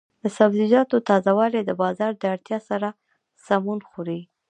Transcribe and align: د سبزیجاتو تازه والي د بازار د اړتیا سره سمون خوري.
د 0.21 0.23
سبزیجاتو 0.37 0.97
تازه 1.09 1.31
والي 1.39 1.61
د 1.65 1.71
بازار 1.81 2.11
د 2.17 2.23
اړتیا 2.33 2.59
سره 2.69 2.89
سمون 3.45 3.79
خوري. 3.89 4.21